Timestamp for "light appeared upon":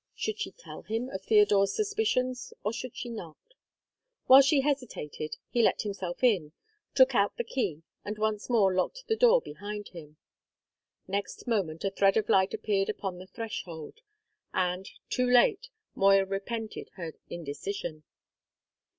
12.29-13.19